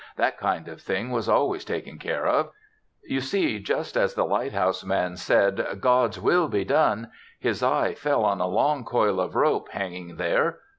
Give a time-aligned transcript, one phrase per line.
[0.15, 2.49] That kind of thing was always taken care of.
[3.07, 8.25] You see just as the lighthouse man said "God's will be done," his eye fell
[8.25, 10.57] on a long coil of rope, hanging there.